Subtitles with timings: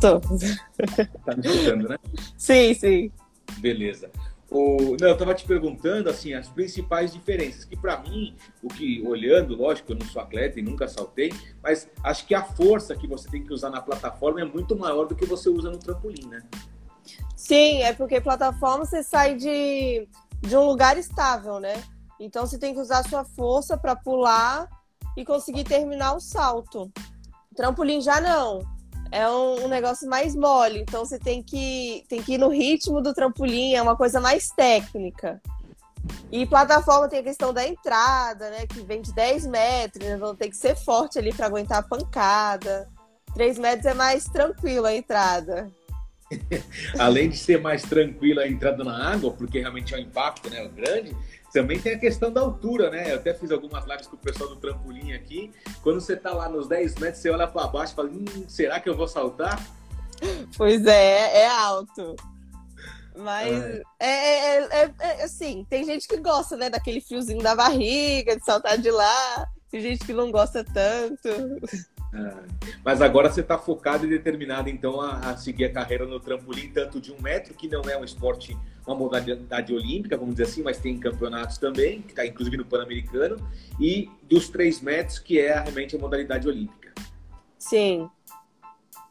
[0.00, 0.20] tô.
[0.20, 1.96] Tá me escutando, né?
[2.36, 3.12] Sim, sim.
[3.58, 4.10] Beleza.
[4.50, 7.64] O, não, eu estava te perguntando assim as principais diferenças.
[7.64, 11.32] Que para mim, o que olhando, lógico, eu não sou atleta e nunca saltei,
[11.62, 15.06] mas acho que a força que você tem que usar na plataforma é muito maior
[15.06, 16.42] do que você usa no trampolim, né?
[17.36, 20.08] Sim, é porque plataforma você sai de,
[20.40, 21.82] de um lugar estável, né?
[22.18, 24.68] Então você tem que usar a sua força para pular
[25.16, 26.90] e conseguir terminar o salto.
[27.54, 28.79] Trampolim já não
[29.10, 33.00] é um, um, negócio mais mole, então você tem que, tem que ir no ritmo
[33.00, 35.40] do trampolim, é uma coisa mais técnica.
[36.32, 38.66] E plataforma tem a questão da entrada, né?
[38.66, 42.88] Que vem de 10 metros, então tem que ser forte ali para aguentar a pancada.
[43.34, 45.70] 3 metros é mais tranquilo a entrada.
[46.98, 50.66] Além de ser mais tranquila a entrada na água, porque realmente é um impacto né,
[50.68, 51.14] grande,
[51.52, 53.12] também tem a questão da altura, né?
[53.12, 55.52] Eu até fiz algumas lives com o pessoal do trampolim aqui.
[55.82, 58.78] Quando você tá lá nos 10 metros, você olha para baixo e fala: hum, será
[58.80, 59.60] que eu vou saltar?
[60.56, 62.14] Pois é, é alto.
[63.16, 63.82] Mas é.
[63.98, 68.78] É, é, é, assim, tem gente que gosta, né, daquele fiozinho da barriga, de saltar
[68.78, 69.46] de lá.
[69.70, 71.28] Tem gente que não gosta tanto.
[72.12, 72.42] Ah,
[72.84, 76.68] mas agora você está focado e determinado, então, a, a, seguir a carreira no trampolim,
[76.68, 80.62] tanto de um metro, que não é um esporte, uma modalidade olímpica, vamos dizer assim,
[80.62, 83.36] mas tem campeonatos também, que está inclusive no Pan-Americano,
[83.78, 86.92] e dos três metros, que é realmente a modalidade olímpica.
[87.58, 88.10] Sim.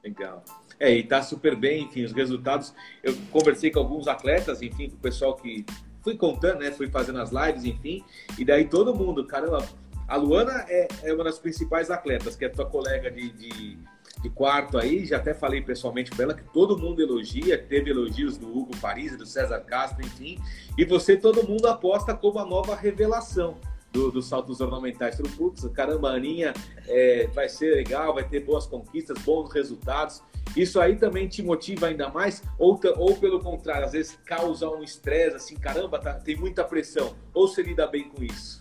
[0.04, 0.44] Legal.
[0.80, 2.74] É, e tá super bem, enfim, os resultados.
[3.04, 5.66] Eu conversei com alguns atletas, enfim, com o pessoal que
[6.02, 6.72] fui contando, né?
[6.72, 8.04] Fui fazendo as lives, enfim,
[8.38, 9.68] e daí todo mundo, caramba,
[10.10, 13.78] a Luana é, é uma das principais atletas, que é tua colega de, de,
[14.24, 15.06] de, quarto aí.
[15.06, 19.16] Já até falei pessoalmente com ela que todo mundo elogia, teve elogios do Hugo Paris,
[19.16, 20.40] do César Castro, enfim.
[20.76, 23.58] E você, todo mundo aposta como a nova revelação.
[23.92, 25.20] Do, dos saltos ornamentais.
[25.20, 26.54] Então, putz, caramba, a Aninha
[26.88, 30.22] é, vai ser legal, vai ter boas conquistas, bons resultados.
[30.56, 32.44] Isso aí também te motiva ainda mais?
[32.60, 37.16] Ou, ou pelo contrário, às vezes causa um estresse, assim, caramba, tá, tem muita pressão.
[37.34, 38.59] Ou você lida bem com isso?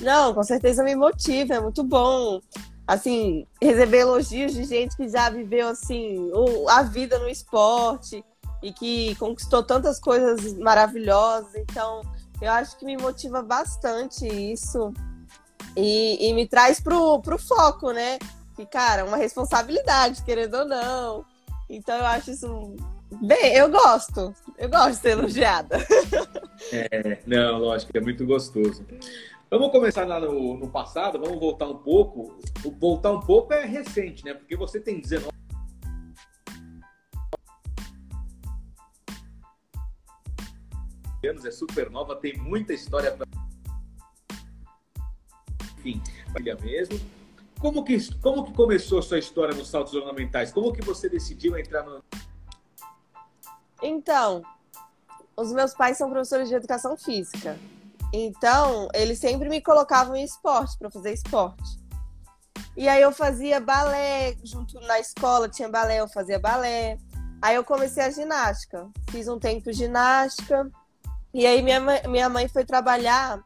[0.00, 2.40] Não, com certeza me motiva, é muito bom.
[2.86, 6.30] Assim, receber elogios de gente que já viveu assim
[6.68, 8.22] a vida no esporte
[8.62, 11.54] e que conquistou tantas coisas maravilhosas.
[11.54, 12.02] Então,
[12.40, 14.92] eu acho que me motiva bastante isso
[15.76, 18.18] e, e me traz pro, pro foco, né?
[18.54, 21.24] Que, cara, uma responsabilidade, querendo ou não.
[21.68, 22.76] Então, eu acho isso
[23.20, 23.54] bem.
[23.54, 24.34] Eu gosto.
[24.58, 25.78] Eu gosto de ser elogiada.
[26.72, 28.84] É, não, lógico, é muito gostoso.
[29.50, 32.38] Vamos começar lá no, no passado, vamos voltar um pouco.
[32.64, 34.34] O voltar um pouco é recente, né?
[34.34, 35.32] Porque você tem 19
[41.28, 43.26] anos, é super nova, tem muita história para.
[45.78, 47.00] Enfim, família mesmo.
[47.60, 50.52] Como que, como que começou a sua história nos saltos ornamentais?
[50.52, 52.02] Como que você decidiu entrar no.
[53.82, 54.42] Então,
[55.36, 57.58] os meus pais são professores de educação física.
[58.16, 61.82] Então, eles sempre me colocavam em esporte, para fazer esporte.
[62.76, 66.96] E aí eu fazia balé, junto na escola tinha balé, eu fazia balé.
[67.42, 68.88] Aí eu comecei a ginástica.
[69.10, 70.70] Fiz um tempo ginástica.
[71.32, 73.42] E aí minha minha mãe foi trabalhar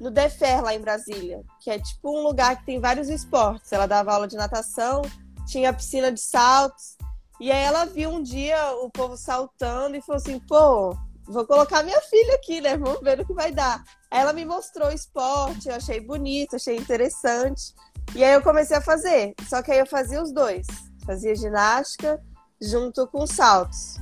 [0.00, 3.72] no Defer, lá em Brasília, que é tipo um lugar que tem vários esportes.
[3.72, 5.02] Ela dava aula de natação,
[5.44, 6.96] tinha piscina de saltos.
[7.40, 10.96] E aí ela viu um dia o povo saltando e falou assim: pô,
[11.26, 12.76] vou colocar minha filha aqui, né?
[12.76, 13.82] Vamos ver o que vai dar.
[14.10, 17.74] Aí ela me mostrou o esporte, eu achei bonito, achei interessante.
[18.14, 19.34] E aí eu comecei a fazer.
[19.48, 20.66] Só que aí eu fazia os dois.
[21.04, 22.20] Fazia ginástica
[22.60, 23.96] junto com saltos.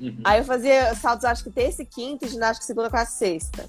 [0.00, 0.20] Uhum.
[0.24, 3.68] Aí eu fazia saltos, acho que terça e quinta, e ginástica segunda, quarta e sexta.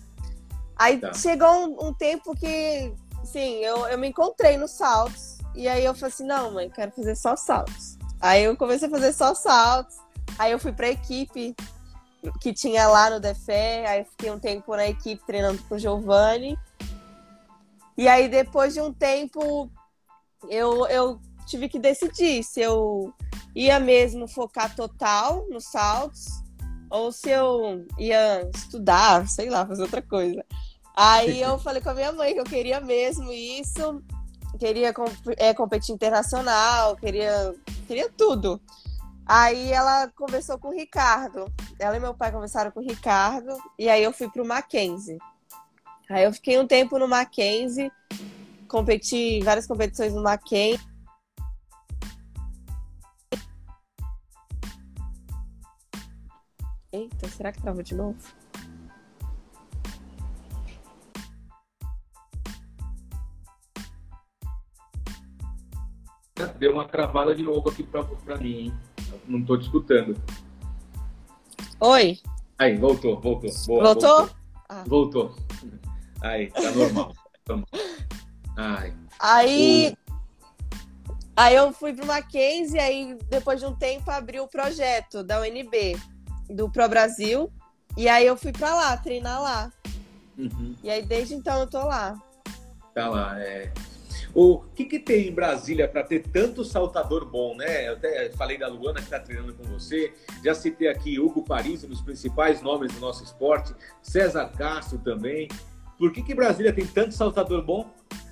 [0.75, 1.13] Aí tá.
[1.13, 2.93] chegou um, um, tempo que,
[3.23, 5.39] sim, eu, eu me encontrei nos saltos.
[5.55, 7.97] E aí eu falei assim, não, mãe, quero fazer só saltos.
[8.21, 9.97] Aí eu comecei a fazer só saltos.
[10.37, 11.55] Aí eu fui pra equipe
[12.41, 16.57] que tinha lá no Defé, aí fiquei um tempo na equipe treinando com o Giovanni.
[17.97, 19.69] E aí depois de um tempo
[20.49, 23.13] eu, eu tive que decidir se eu
[23.55, 26.27] ia mesmo focar total nos saltos
[26.89, 30.43] ou se eu ia estudar, sei lá, fazer outra coisa.
[30.95, 34.03] Aí eu falei com a minha mãe que eu queria mesmo isso,
[34.59, 34.93] queria
[35.37, 37.53] é, competir internacional, queria,
[37.87, 38.59] queria tudo.
[39.31, 41.53] Aí ela conversou com o Ricardo.
[41.77, 43.55] Ela e meu pai conversaram com o Ricardo.
[43.77, 45.19] E aí eu fui pro Mackenzie.
[46.09, 47.91] Aí eu fiquei um tempo no Mackenzie.
[48.67, 50.83] Competi em várias competições no Mackenzie.
[56.91, 58.17] Eita, será que travou de novo?
[66.57, 68.88] deu uma travada de novo aqui para mim, hein?
[69.27, 70.15] Não estou te escutando.
[71.79, 72.19] Oi.
[72.57, 73.49] Aí, voltou, voltou.
[73.65, 74.17] Boa, voltou?
[74.17, 74.35] Voltou.
[74.67, 74.83] Ah.
[74.85, 75.35] voltou.
[76.21, 77.13] Aí, tá normal.
[78.57, 78.93] Ai.
[79.19, 79.95] Aí.
[80.05, 80.09] O...
[81.35, 85.39] Aí eu fui para o Mackenzie, aí depois de um tempo abriu o projeto da
[85.39, 85.97] UNB,
[86.49, 87.49] do Pro Brasil.
[87.95, 89.71] E aí eu fui para lá, treinar lá.
[90.37, 90.75] Uhum.
[90.83, 92.21] E aí desde então eu tô lá.
[92.93, 93.71] Tá lá, é.
[94.33, 97.87] O que, que tem em Brasília para ter tanto saltador bom, né?
[97.87, 100.13] Eu até falei da Luana que está treinando com você.
[100.43, 103.73] Já citei aqui Hugo Paris, um dos principais nomes do nosso esporte.
[104.01, 105.47] César Castro também.
[105.97, 107.89] Por que, que Brasília tem tanto saltador bom?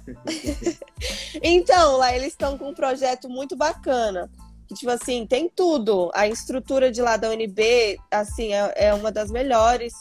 [1.42, 4.30] então, lá eles estão com um projeto muito bacana.
[4.68, 6.12] Que, tipo assim, tem tudo.
[6.14, 9.94] A estrutura de lá da UNB, assim, é, é uma das melhores.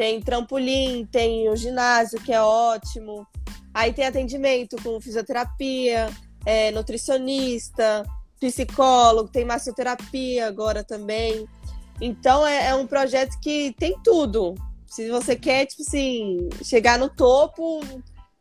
[0.00, 3.26] Tem trampolim, tem o ginásio, que é ótimo.
[3.74, 6.08] Aí tem atendimento com fisioterapia,
[6.46, 8.02] é, nutricionista,
[8.40, 11.46] psicólogo, tem massoterapia agora também.
[12.00, 14.54] Então é, é, um projeto que tem tudo.
[14.86, 17.82] Se você quer, tipo assim, chegar no topo,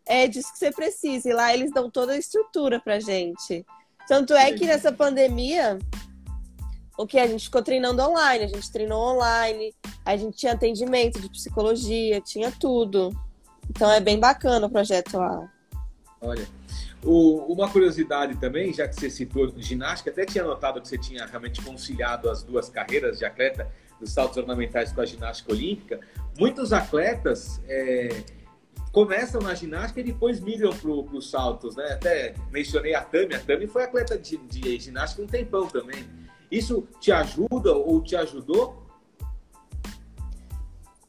[0.06, 1.30] é disso que você precisa.
[1.30, 3.66] E lá eles dão toda a estrutura pra gente.
[4.08, 5.78] Tanto é que nessa pandemia,
[7.00, 9.74] o que a gente ficou treinando online, a gente treinou online,
[10.06, 13.18] a gente tinha atendimento de psicologia, tinha tudo.
[13.70, 15.50] Então é bem bacana o projeto lá.
[16.20, 16.46] Olha,
[17.02, 21.26] o, uma curiosidade também, já que você citou ginástica, até tinha notado que você tinha
[21.26, 26.02] realmente conciliado as duas carreiras de atleta dos saltos ornamentais com a ginástica olímpica.
[26.38, 28.10] Muitos atletas é,
[28.92, 31.94] começam na ginástica e depois migram para os saltos, né?
[31.94, 36.19] Até mencionei a Tami, a Tami foi atleta de, de ginástica um tempão também.
[36.52, 38.90] Isso te ajuda ou te ajudou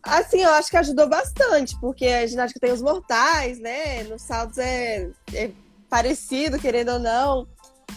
[0.02, 4.02] Assim, eu acho que ajudou bastante, porque a ginástica tem os mortais, né?
[4.04, 5.50] Nos saltos é, é
[5.90, 7.46] parecido, querendo ou não.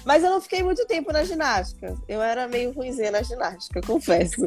[0.06, 1.96] Mas eu não fiquei muito tempo na ginástica.
[2.08, 4.44] Eu era meio ruimzinha na ginástica, confesso.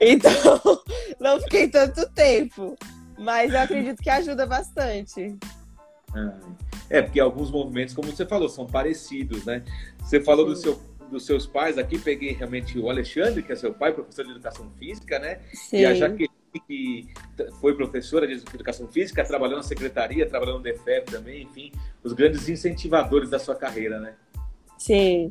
[0.00, 0.32] Então,
[1.18, 2.76] não fiquei tanto tempo.
[3.18, 5.36] Mas eu acredito que ajuda bastante.
[6.88, 9.64] É, porque alguns movimentos, como você falou, são parecidos, né?
[9.98, 13.74] Você falou do seu, dos seus pais aqui, peguei realmente o Alexandre, que é seu
[13.74, 15.40] pai, professor de educação física, né?
[15.52, 15.78] Sim.
[15.78, 16.30] E a Jaqueline,
[16.66, 17.08] que
[17.60, 21.72] foi professora de educação física, trabalhou na secretaria, trabalhou no DEFEP também, enfim,
[22.02, 24.14] os grandes incentivadores da sua carreira, né?
[24.78, 25.30] Sim,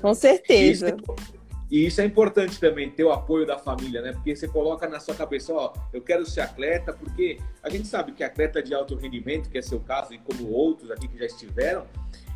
[0.00, 0.96] com certeza.
[1.70, 4.12] E isso é importante também, ter o apoio da família, né?
[4.12, 8.12] Porque você coloca na sua cabeça, ó, eu quero ser atleta, porque a gente sabe
[8.12, 11.26] que atleta de alto rendimento, que é seu caso, e como outros aqui que já
[11.26, 11.86] estiveram,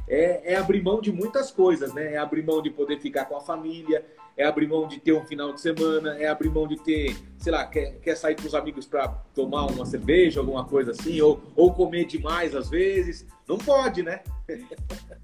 [0.08, 2.14] é, é abrir mão de muitas coisas, né?
[2.14, 4.04] É abrir mão de poder ficar com a família,
[4.36, 7.52] é abrir mão de ter um final de semana, é abrir mão de ter, sei
[7.52, 11.40] lá, quer, quer sair com os amigos para tomar uma cerveja, alguma coisa assim, ou,
[11.54, 13.26] ou comer demais às vezes.
[13.46, 14.20] Não pode, né?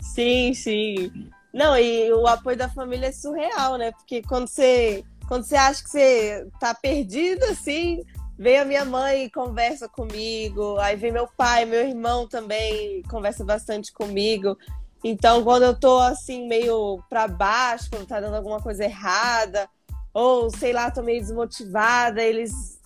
[0.00, 1.30] Sim, sim.
[1.52, 3.90] Não, e o apoio da família é surreal, né?
[3.92, 8.04] Porque quando você, quando você acha que você tá perdido, assim,
[8.38, 13.44] vem a minha mãe e conversa comigo, aí vem meu pai, meu irmão também conversa
[13.44, 14.56] bastante comigo.
[15.02, 19.68] Então, quando eu tô assim, meio para baixo, quando tá dando alguma coisa errada,
[20.14, 22.78] ou sei lá, tô meio desmotivada, eles.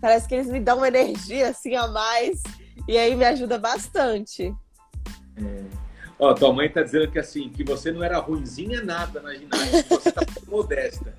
[0.00, 2.42] Parece que eles me dão uma energia assim a mais.
[2.86, 4.54] E aí me ajuda bastante.
[5.36, 5.64] É.
[6.18, 9.84] Ó, tua mãe tá dizendo que assim, que você não era ruinzinha nada na ginástica,
[9.88, 11.14] você tá modesta.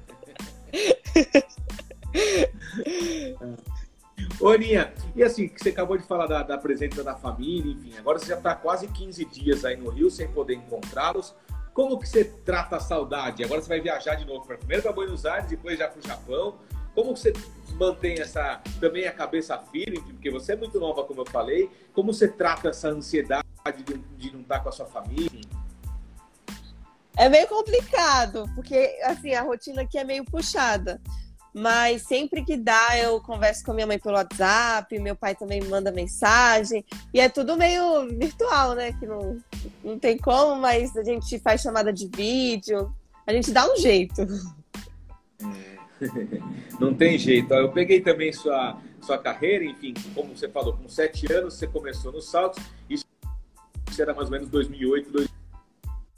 [4.39, 7.97] Ô, Aninha, e assim, que você acabou de falar da, da presença da família, enfim,
[7.97, 11.35] agora você já está quase 15 dias aí no Rio sem poder encontrá-los.
[11.73, 13.43] Como que você trata a saudade?
[13.43, 16.57] Agora você vai viajar de novo, primeiro para Buenos Aires, depois já para o Japão.
[16.95, 17.33] Como que você
[17.73, 21.69] mantém essa também a cabeça firme, porque você é muito nova, como eu falei.
[21.93, 23.43] Como você trata essa ansiedade
[23.85, 25.41] de, de não estar com a sua família?
[27.17, 31.01] É meio complicado, porque assim, a rotina aqui é meio puxada.
[31.53, 35.91] Mas sempre que dá, eu converso com minha mãe pelo WhatsApp, meu pai também manda
[35.91, 36.85] mensagem.
[37.13, 38.93] E é tudo meio virtual, né?
[38.93, 39.37] Que não,
[39.83, 42.93] não tem como, mas a gente faz chamada de vídeo.
[43.25, 44.25] A gente dá um jeito.
[46.79, 47.53] Não tem jeito.
[47.53, 52.11] Eu peguei também sua, sua carreira, enfim, como você falou, com sete anos você começou
[52.11, 52.63] no saltos.
[52.89, 53.05] Isso
[53.99, 55.27] era mais ou menos 2008,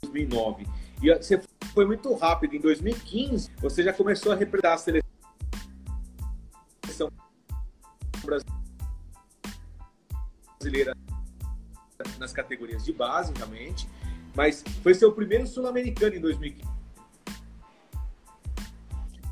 [0.02, 0.66] 2009.
[1.02, 1.42] E você
[1.74, 2.54] foi muito rápido.
[2.54, 5.11] Em 2015, você já começou a representar a seleção
[8.22, 10.96] brasileira
[12.18, 13.88] nas categorias de base, realmente,
[14.34, 16.72] mas foi seu primeiro sul-americano em 2015.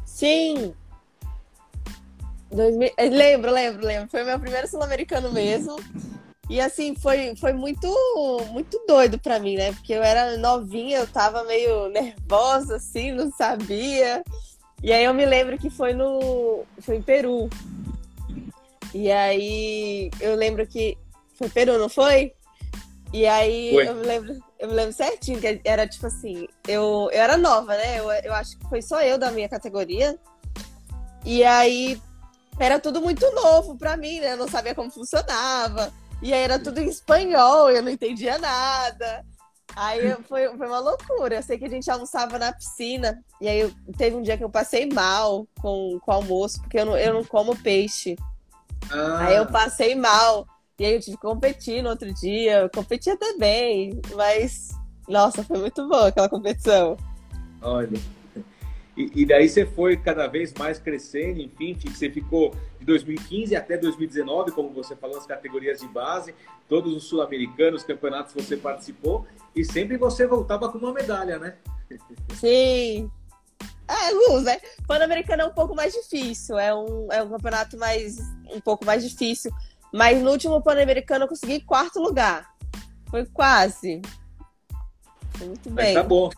[0.05, 0.75] Sim.
[2.53, 2.93] 2000...
[2.97, 4.11] Eh, lembro, lembro, lembro.
[4.11, 5.77] Foi meu primeiro sul-americano mesmo.
[6.51, 7.89] E assim, foi, foi muito,
[8.51, 9.73] muito doido para mim, né?
[9.73, 14.23] Porque eu era novinha, eu tava meio nervosa, assim, não sabia.
[14.83, 16.65] E aí eu me lembro que foi no.
[16.81, 17.49] Foi em Peru.
[18.95, 20.97] E aí eu lembro que.
[21.35, 22.35] Foi Peru, não foi?
[23.13, 27.21] E aí eu me lembro, eu me lembro certinho, que era tipo assim, eu, eu
[27.21, 27.99] era nova, né?
[27.99, 30.19] Eu, eu acho que foi só eu da minha categoria.
[31.25, 32.01] E aí
[32.59, 34.35] era tudo muito novo para mim, né?
[34.35, 35.93] Eu não sabia como funcionava.
[36.23, 39.25] E aí era tudo em espanhol, eu não entendia nada.
[39.75, 41.37] Aí foi, foi uma loucura.
[41.37, 43.25] Eu sei que a gente almoçava na piscina.
[43.41, 46.79] E aí eu, teve um dia que eu passei mal com, com o almoço, porque
[46.79, 48.17] eu não, eu não como peixe.
[48.91, 49.27] Ah.
[49.27, 50.47] Aí eu passei mal.
[50.79, 52.61] E aí eu tive que competir no outro dia.
[52.61, 54.71] Eu competi até bem, mas
[55.09, 56.97] nossa, foi muito boa aquela competição.
[57.61, 57.99] Olha.
[58.97, 63.77] E, e, daí você foi cada vez mais crescendo, enfim, você ficou de 2015 até
[63.77, 66.35] 2019, como você falou, as categorias de base,
[66.69, 71.57] todos os sul-americanos, campeonatos você participou, e sempre você voltava com uma medalha, né?
[72.35, 73.11] Sim.
[73.89, 74.61] É, luz, né?
[74.87, 78.19] Pan-Americano é um pouco mais difícil, é um, é um campeonato mais
[78.53, 79.51] um pouco mais difícil.
[79.93, 82.49] Mas no último Pan-Americano eu consegui quarto lugar.
[83.11, 84.01] Foi quase.
[85.33, 85.87] Foi muito bem.
[85.87, 86.31] Mas tá bom.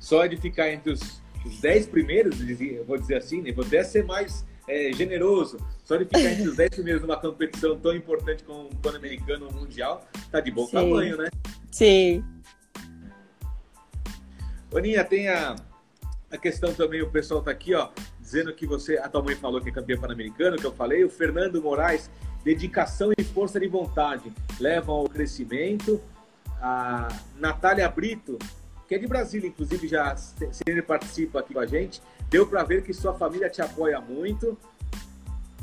[0.00, 3.52] Só de ficar entre os, os dez primeiros, eu vou dizer assim, né?
[3.52, 5.58] Vou até ser mais é, generoso.
[5.84, 10.06] Só de ficar entre os dez primeiros numa competição tão importante como o Pan-Americano Mundial,
[10.30, 10.72] tá de bom Sim.
[10.72, 11.28] tamanho, né?
[11.70, 12.24] Sim.
[14.74, 15.56] Aninha, tem a,
[16.30, 17.88] a questão também, o pessoal tá aqui, ó,
[18.20, 21.10] dizendo que você, a tua mãe falou que é campeã pan-americano, que eu falei, o
[21.10, 22.10] Fernando Moraes
[22.46, 26.00] dedicação e força de vontade levam ao crescimento.
[26.62, 28.38] A Natália Brito,
[28.86, 32.84] que é de Brasília, inclusive já sempre participa aqui com a gente, deu para ver
[32.84, 34.56] que sua família te apoia muito.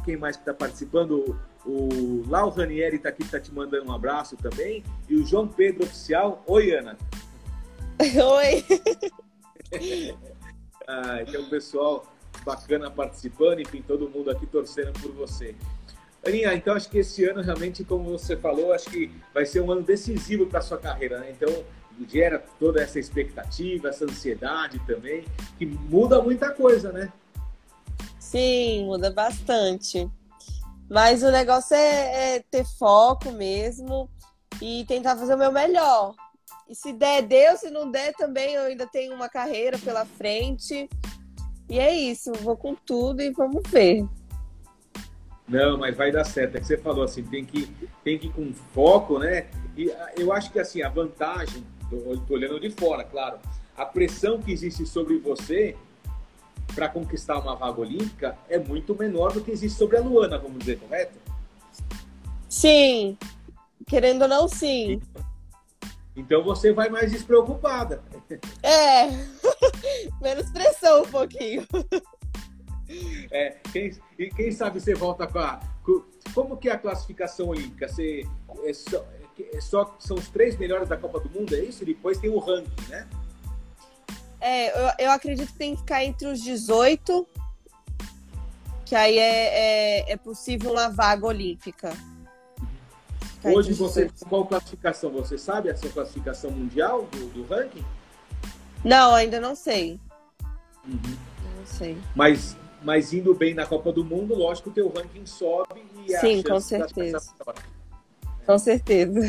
[0.03, 1.39] Quem mais que está participando?
[1.65, 4.83] O Lau Ranieri está aqui, está te mandando um abraço também.
[5.07, 6.43] E o João Pedro Oficial.
[6.45, 6.97] Oi, Ana.
[8.01, 8.65] Oi.
[10.87, 12.05] ah, tem um pessoal
[12.45, 15.55] bacana participando, enfim, todo mundo aqui torcendo por você.
[16.25, 19.71] Aninha, então acho que esse ano realmente, como você falou, acho que vai ser um
[19.71, 21.31] ano decisivo para sua carreira, né?
[21.31, 21.63] Então
[22.07, 25.25] gera toda essa expectativa, essa ansiedade também,
[25.57, 27.11] que muda muita coisa, né?
[28.17, 30.09] Sim, muda bastante.
[30.89, 34.09] Mas o negócio é, é ter foco mesmo
[34.61, 36.15] e tentar fazer o meu melhor.
[36.67, 37.57] E se der, deu.
[37.57, 40.89] Se não der, também eu ainda tenho uma carreira pela frente.
[41.69, 44.05] E é isso, vou com tudo e vamos ver.
[45.47, 46.55] Não, mas vai dar certo.
[46.55, 47.67] É que você falou assim, tem que,
[48.03, 49.47] tem que ir com foco, né?
[49.75, 53.39] E ah, eu acho que assim, a vantagem, tô, olhando de fora, claro,
[53.75, 55.75] a pressão que existe sobre você
[56.73, 60.59] para conquistar uma vaga olímpica é muito menor do que existe sobre a Luana, vamos
[60.59, 61.17] dizer, correto?
[62.47, 63.17] Sim.
[63.87, 65.01] Querendo ou não, sim.
[66.15, 68.03] Então você vai mais despreocupada.
[68.61, 69.07] É.
[70.21, 71.65] Menos pressão um pouquinho.
[73.31, 75.59] É, quem, e quem sabe você volta com a.
[76.33, 77.87] Como que é a classificação olímpica?
[77.87, 78.27] Você,
[78.63, 79.05] é só,
[79.53, 81.83] é só, são os três melhores da Copa do Mundo, é isso?
[81.83, 83.07] E depois tem o ranking, né?
[84.39, 87.27] É, eu, eu acredito que tem que ficar entre os 18,
[88.85, 91.93] que aí é, é, é possível uma vaga olímpica.
[93.43, 95.11] Hoje você, qual classificação?
[95.11, 97.83] Você sabe a sua classificação mundial do, do ranking?
[98.83, 99.99] Não, ainda não sei.
[100.85, 101.17] Uhum.
[101.57, 101.97] Não sei.
[102.15, 106.43] Mas mas indo bem na Copa do Mundo, lógico que o ranking sobe e Sim,
[106.43, 107.33] com certeza.
[108.45, 109.21] Com certeza.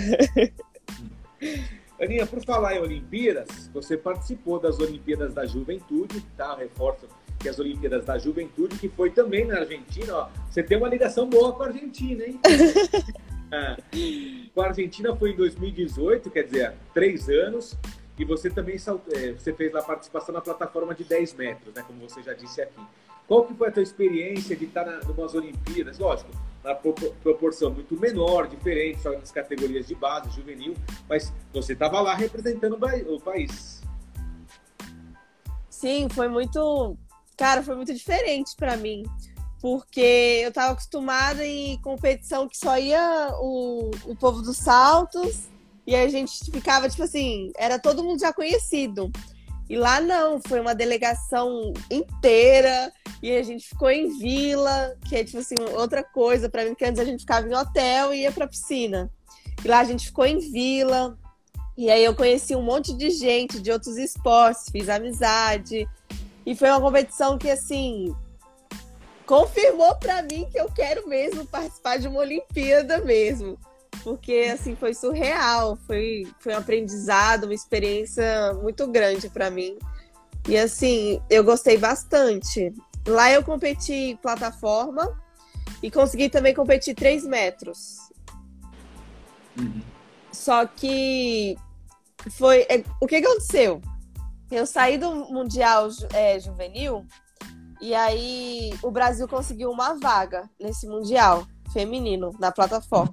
[2.00, 6.56] Aninha, por falar em Olimpíadas, você participou das Olimpíadas da Juventude, tá?
[6.56, 7.06] Reforço
[7.38, 10.28] que as Olimpíadas da Juventude, que foi também na Argentina, ó.
[10.50, 12.40] Você tem uma ligação boa com a Argentina, hein?
[13.52, 13.76] ah,
[14.54, 17.76] com a Argentina foi em 2018, quer dizer, há três anos.
[18.16, 21.82] E você também é, você fez lá participação na plataforma de 10 metros, né?
[21.84, 22.80] Como você já disse aqui.
[23.26, 25.98] Qual que foi a tua experiência de estar em umas Olimpíadas?
[25.98, 26.30] Lógico,
[26.62, 30.74] na proporção muito menor, diferente, só nas categorias de base, juvenil,
[31.08, 33.82] mas você estava lá representando o país.
[35.68, 36.96] Sim, foi muito,
[37.36, 39.04] cara, foi muito diferente para mim,
[39.64, 45.44] porque eu estava acostumada em competição que só ia o, o povo dos saltos
[45.86, 49.10] e a gente ficava tipo assim, era todo mundo já conhecido.
[49.66, 52.92] E lá não, foi uma delegação inteira
[53.22, 56.84] e a gente ficou em vila, que é tipo assim, outra coisa para mim, que
[56.84, 59.10] antes a gente ficava em hotel e ia pra piscina.
[59.64, 61.18] E lá a gente ficou em vila.
[61.74, 65.88] E aí eu conheci um monte de gente de outros esportes, fiz amizade.
[66.44, 68.14] E foi uma competição que assim
[69.26, 73.58] confirmou para mim que eu quero mesmo participar de uma Olimpíada mesmo.
[74.02, 79.78] porque assim foi surreal, foi, foi um aprendizado, uma experiência muito grande para mim.
[80.46, 82.74] E assim, eu gostei bastante.
[83.06, 85.18] Lá eu competi em plataforma
[85.82, 87.96] e consegui também competir 3 metros.
[89.58, 89.80] Uhum.
[90.32, 91.56] Só que
[92.32, 92.66] foi.
[92.68, 93.80] É, o que aconteceu?
[94.50, 97.06] Eu saí do Mundial é, Juvenil
[97.84, 103.12] e aí o Brasil conseguiu uma vaga nesse Mundial feminino na plataforma.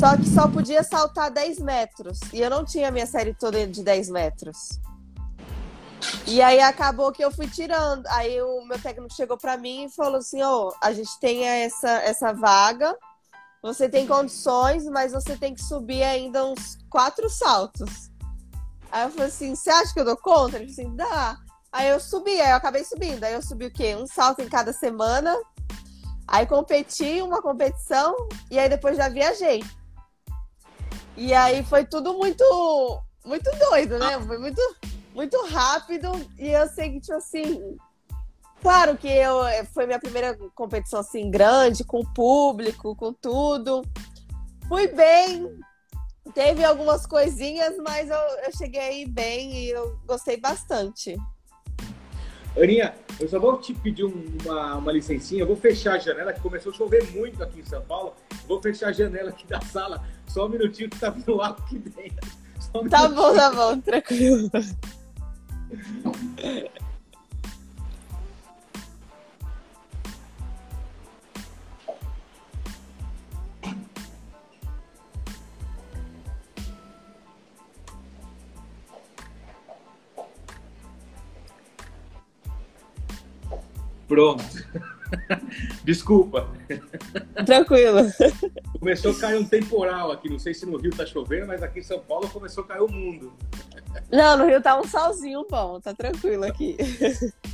[0.00, 2.18] Só que só podia saltar 10 metros.
[2.32, 4.80] E eu não tinha minha série toda de 10 metros.
[6.26, 8.06] E aí acabou que eu fui tirando.
[8.06, 11.44] Aí o meu técnico chegou para mim e falou assim: Ó, oh, a gente tem
[11.44, 12.96] essa, essa vaga,
[13.62, 18.10] você tem condições, mas você tem que subir ainda uns quatro saltos.
[18.90, 20.56] Aí eu falei assim: você acha que eu dou conta?
[20.56, 21.38] Ele falou assim: dá.
[21.72, 23.24] Aí eu subi, aí eu acabei subindo.
[23.24, 23.96] Aí eu subi o quê?
[23.96, 25.34] Um salto em cada semana.
[26.28, 28.14] Aí competi uma competição
[28.50, 29.64] e aí depois já viajei.
[31.16, 32.44] E aí foi tudo muito
[33.24, 34.20] muito doido, né?
[34.20, 34.60] Foi muito
[35.14, 37.76] muito rápido e eu sei que tipo assim,
[38.62, 39.42] claro que eu
[39.74, 43.82] foi minha primeira competição assim grande, com público, com tudo.
[44.68, 45.58] Fui bem,
[46.32, 51.16] teve algumas coisinhas, mas eu, eu cheguei bem e eu gostei bastante.
[52.56, 56.40] Aninha, eu só vou te pedir uma, uma licencinha, eu vou fechar a janela, que
[56.40, 58.14] começou a chover muito aqui em São Paulo.
[58.46, 61.78] Vou fechar a janela aqui da sala, só um minutinho que tá vindo água aqui
[61.78, 62.30] dentro.
[62.74, 64.50] Um tá bom, tá bom, tranquilo.
[84.12, 84.44] Pronto.
[85.84, 86.46] Desculpa.
[87.46, 88.00] Tranquilo.
[88.78, 90.28] Começou a cair um temporal aqui.
[90.28, 92.82] Não sei se no Rio tá chovendo, mas aqui em São Paulo começou a cair
[92.82, 93.32] o mundo.
[94.12, 96.76] Não, no Rio tá um solzinho bom, tá tranquilo aqui.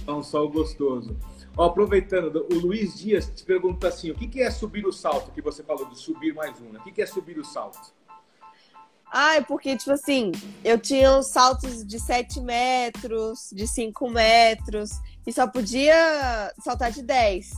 [0.04, 1.16] Tá um sol gostoso.
[1.56, 5.30] Ó, aproveitando, o Luiz Dias te pergunta assim: o que, que é subir o salto
[5.30, 6.72] que você falou de subir mais um?
[6.72, 6.80] Né?
[6.80, 7.92] O que, que é subir o salto?
[9.10, 10.32] Ah, é porque, tipo assim,
[10.64, 14.90] eu tinha uns saltos de 7 metros, de 5 metros,
[15.26, 17.50] e só podia saltar de 10.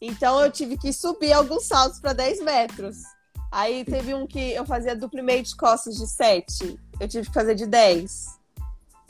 [0.00, 2.98] Então eu tive que subir alguns saltos para 10 metros.
[3.52, 6.78] Aí teve um que eu fazia duplo meio de costas de 7.
[6.98, 8.38] Eu tive que fazer de 10.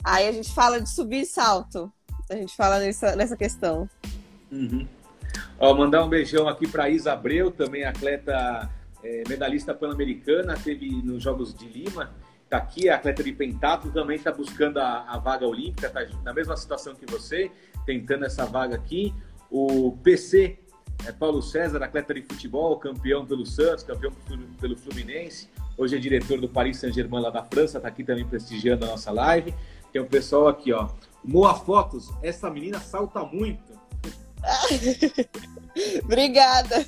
[0.03, 1.91] Aí a gente fala de subir e salto.
[2.29, 3.89] A gente fala nessa, nessa questão.
[4.51, 4.87] Uhum.
[5.59, 8.69] Ó, mandar um beijão aqui para Isa Abreu, também atleta
[9.03, 14.17] é, medalhista pan-americana, teve nos Jogos de Lima, está aqui, é atleta de pentatlo, também
[14.17, 17.49] está buscando a, a, vaga olímpica, está na mesma situação que você,
[17.85, 19.13] tentando essa vaga aqui.
[19.49, 20.59] O PC
[21.05, 24.11] é Paulo César, atleta de futebol, campeão pelo Santos, campeão
[24.59, 28.85] pelo Fluminense, hoje é diretor do Paris Saint-Germain lá da França, está aqui também prestigiando
[28.85, 29.53] a nossa live.
[29.91, 30.89] Tem um pessoal aqui, ó.
[31.23, 33.79] Moa Fotos, essa menina salta muito.
[36.03, 36.85] Obrigada.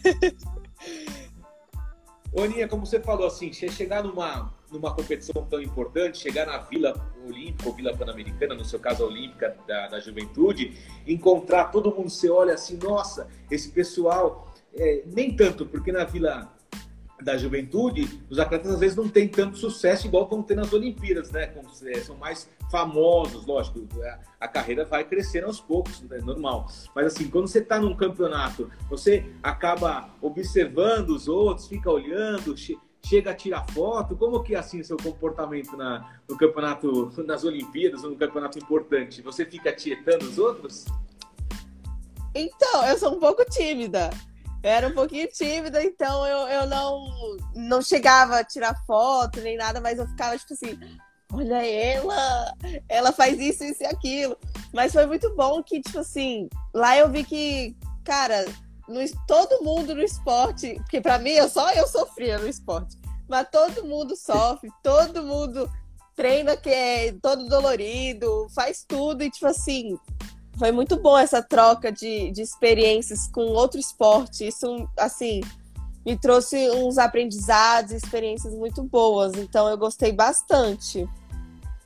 [2.36, 6.93] Oninha, como você falou, assim, chegar numa, numa competição tão importante, chegar na Vila
[7.28, 12.10] Olímpica ou Vila Pan-Americana, no seu caso a Olímpica da, da Juventude, encontrar todo mundo,
[12.10, 16.52] você olha assim, nossa, esse pessoal, é, nem tanto, porque na Vila
[17.22, 21.32] da juventude, os atletas às vezes não têm tanto sucesso igual vão ter nas Olimpíadas,
[21.32, 21.54] né?
[21.86, 26.67] É, são mais famosos, lógico, é, a carreira vai crescendo aos poucos, é normal.
[26.95, 32.56] Mas assim, quando você está num campeonato, você acaba observando os outros, fica olhando,
[33.06, 34.15] chega a tirar foto.
[34.15, 39.21] Como que é assim seu comportamento na, no campeonato, nas Olimpíadas, no campeonato importante?
[39.21, 40.86] Você fica tietando os outros?
[42.34, 44.10] Então, eu sou um pouco tímida.
[44.63, 49.58] Eu era um pouquinho tímida, então eu, eu não, não chegava a tirar foto nem
[49.58, 50.80] nada, mas eu ficava tipo assim:
[51.34, 52.54] olha ela,
[52.88, 54.38] ela faz isso, isso e aquilo.
[54.72, 58.46] Mas foi muito bom que, tipo assim, lá eu vi que, cara,
[58.88, 63.48] no, todo mundo no esporte, porque para mim eu só eu sofria no esporte, mas
[63.52, 65.69] todo mundo sofre, todo mundo
[66.15, 69.98] treina que é todo dolorido, faz tudo e tipo assim,
[70.58, 74.48] foi muito bom essa troca de, de experiências com outro esporte.
[74.48, 75.41] Isso, assim,
[76.06, 79.34] me trouxe uns aprendizados, experiências muito boas.
[79.34, 81.10] Então, eu gostei bastante.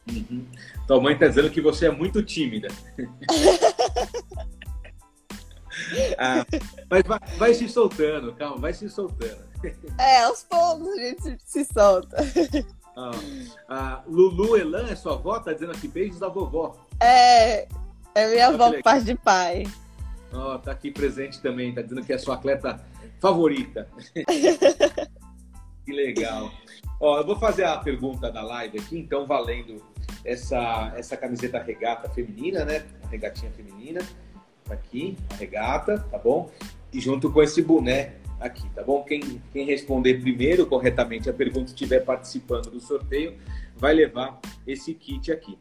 [0.10, 0.46] Uhum.
[0.86, 2.68] Tua mãe tá dizendo que você é muito tímida.
[6.18, 6.46] ah,
[6.90, 9.46] mas vai, vai, se soltando, calma, vai se soltando.
[9.98, 12.18] É, aos poucos a gente se, solta.
[13.68, 15.40] Ah, Lulu Elan é sua avó?
[15.40, 16.76] Tá dizendo aqui beijos da vovó.
[17.00, 17.68] É,
[18.16, 19.64] é minha avó por parte de pai.
[20.34, 22.80] Oh, tá aqui presente também, tá dizendo que é sua atleta
[23.20, 23.88] favorita.
[25.88, 26.52] Que legal.
[27.00, 29.84] Ó, eu vou fazer a pergunta da live aqui, então, valendo
[30.26, 32.86] essa, essa camiseta regata feminina, né?
[33.04, 34.02] A regatinha feminina.
[34.66, 36.52] Tá aqui, a regata, tá bom?
[36.92, 39.04] E junto com esse boné aqui, tá bom?
[39.04, 43.38] Quem, quem responder primeiro corretamente a pergunta estiver participando do sorteio
[43.76, 45.58] vai levar esse kit aqui.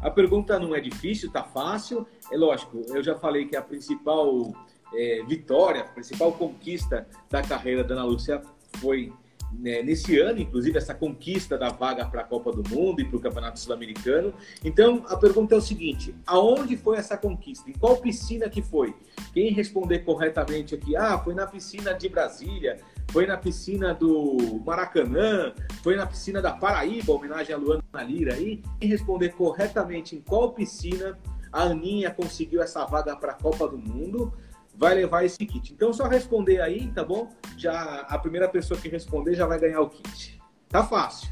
[0.00, 2.06] A pergunta não é difícil, tá fácil.
[2.30, 4.52] É lógico, eu já falei que a principal
[4.94, 8.42] é, vitória, a principal conquista da carreira da Ana Lúcia
[8.76, 9.12] foi
[9.58, 13.16] né, nesse ano, inclusive, essa conquista da vaga para a Copa do Mundo e para
[13.16, 14.34] o Campeonato Sul-Americano.
[14.64, 17.70] Então, a pergunta é o seguinte: aonde foi essa conquista?
[17.70, 18.94] Em qual piscina que foi?
[19.32, 22.78] Quem responder corretamente aqui, ah, foi na piscina de Brasília,
[23.10, 28.62] foi na piscina do Maracanã, foi na piscina da Paraíba, homenagem a Luana Lira aí.
[28.80, 31.18] Quem responder corretamente em qual piscina
[31.52, 34.32] a Aninha conseguiu essa vaga para a Copa do Mundo,
[34.76, 35.72] vai levar esse kit.
[35.72, 37.30] Então, só responder aí, tá bom?
[37.56, 40.40] Já a primeira pessoa que responder já vai ganhar o kit.
[40.68, 41.30] Tá fácil.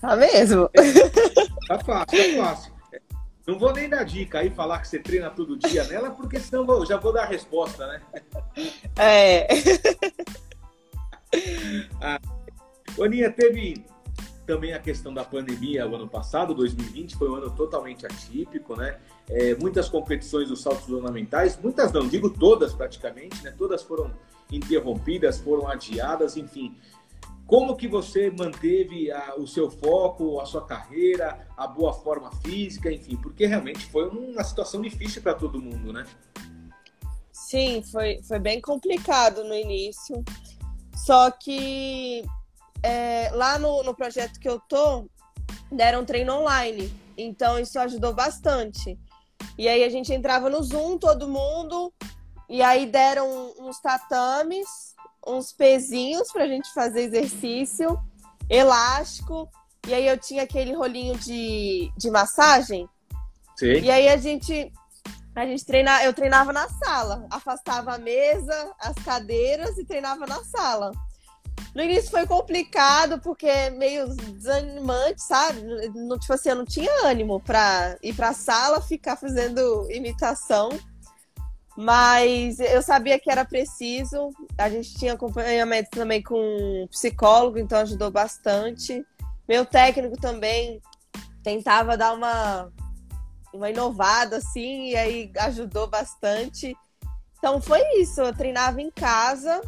[0.00, 0.68] Tá mesmo?
[1.68, 2.72] Tá fácil, tá fácil.
[3.46, 6.64] Não vou nem dar dica aí, falar que você treina todo dia nela, porque senão
[6.68, 8.02] eu já vou dar a resposta, né?
[8.96, 9.48] É.
[12.00, 12.20] ah,
[13.00, 13.84] Aninha, teve
[14.46, 18.98] também a questão da pandemia o ano passado, 2020, foi um ano totalmente atípico, né?
[19.28, 23.54] É, muitas competições dos saltos ornamentais, muitas não, digo todas praticamente, né?
[23.56, 24.10] Todas foram
[24.50, 26.76] interrompidas, foram adiadas, enfim.
[27.46, 32.90] Como que você manteve a, o seu foco, a sua carreira, a boa forma física,
[32.90, 36.06] enfim, porque realmente foi uma situação difícil para todo mundo, né?
[37.32, 40.24] Sim, foi, foi bem complicado no início.
[40.94, 42.24] Só que
[42.82, 45.06] é, lá no, no projeto que eu tô,
[45.70, 46.92] deram treino online.
[47.16, 48.98] Então isso ajudou bastante.
[49.58, 51.92] E aí a gente entrava no Zoom, todo mundo,
[52.48, 54.66] e aí deram uns tatames,
[55.26, 57.98] uns pezinhos pra gente fazer exercício,
[58.48, 59.48] elástico,
[59.86, 62.88] e aí eu tinha aquele rolinho de, de massagem.
[63.56, 63.80] Sim.
[63.80, 64.72] E aí a gente
[65.34, 70.44] a gente treinava, eu treinava na sala, afastava a mesa, as cadeiras e treinava na
[70.44, 70.92] sala.
[71.74, 75.62] No início foi complicado, porque é meio desanimante, sabe?
[75.94, 80.68] Não, tipo assim, eu não tinha ânimo para ir para a sala ficar fazendo imitação.
[81.76, 84.30] Mas eu sabia que era preciso.
[84.58, 89.04] A gente tinha acompanhamento também com um psicólogo, então ajudou bastante.
[89.48, 90.80] Meu técnico também
[91.42, 92.70] tentava dar uma,
[93.52, 96.76] uma inovada, assim, e aí ajudou bastante.
[97.42, 99.60] Então foi isso, eu treinava em casa,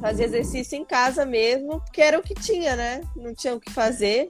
[0.00, 3.02] fazia exercício em casa mesmo, porque era o que tinha, né?
[3.14, 4.28] Não tinha o que fazer.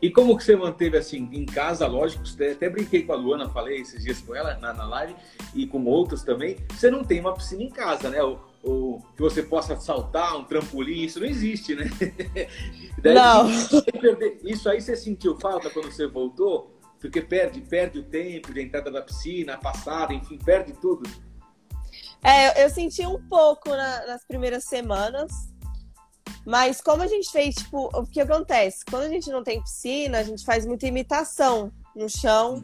[0.00, 3.78] E como que você manteve assim, em casa, lógico, até brinquei com a Luana, falei
[3.78, 5.14] esses dias com ela na, na live
[5.54, 8.22] e com outros também, você não tem uma piscina em casa, né?
[8.22, 11.90] Ou, ou que você possa saltar, um trampolim, isso não existe, né?
[13.02, 13.50] Daí, não.
[14.42, 16.79] Isso aí você sentiu falta quando você voltou?
[17.00, 21.08] Porque perde, perde o tempo de entrada da piscina, a passada, enfim, perde tudo.
[22.22, 25.32] É, eu senti um pouco na, nas primeiras semanas,
[26.44, 28.84] mas como a gente fez, tipo, o que acontece?
[28.84, 32.62] Quando a gente não tem piscina, a gente faz muita imitação no chão.